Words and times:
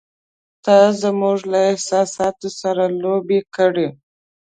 “تا 0.65 0.77
زموږ 1.01 1.37
له 1.51 1.59
احساساتو 1.71 2.49
سره 2.59 2.83
لوبې 3.01 3.39
کړې! 3.55 3.87